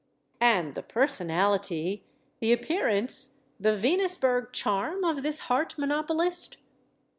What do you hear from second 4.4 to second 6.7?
charm of this heart monopolist?